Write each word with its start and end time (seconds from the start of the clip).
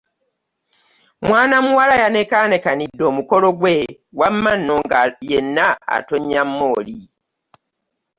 Mwana 1.27 1.55
muwala 1.65 1.95
yanekanekanidde 2.03 3.03
omukolo 3.11 3.47
gwe 3.59 3.75
wama 4.19 4.51
nno 4.59 4.75
nga 4.83 4.99
yena 5.29 5.65
atonya 5.95 6.41
mooli. 6.57 6.97